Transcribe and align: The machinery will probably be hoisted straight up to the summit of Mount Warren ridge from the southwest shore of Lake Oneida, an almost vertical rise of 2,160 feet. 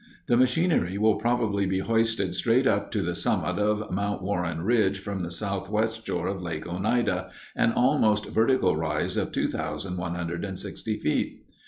The 0.25 0.35
machinery 0.35 0.97
will 0.97 1.17
probably 1.17 1.67
be 1.67 1.77
hoisted 1.77 2.33
straight 2.33 2.65
up 2.65 2.89
to 2.89 3.03
the 3.03 3.13
summit 3.13 3.59
of 3.59 3.91
Mount 3.91 4.23
Warren 4.23 4.63
ridge 4.63 4.97
from 4.97 5.21
the 5.21 5.29
southwest 5.29 6.07
shore 6.07 6.25
of 6.25 6.41
Lake 6.41 6.67
Oneida, 6.67 7.29
an 7.55 7.73
almost 7.73 8.25
vertical 8.25 8.75
rise 8.75 9.15
of 9.15 9.31
2,160 9.31 10.97
feet. 11.01 11.43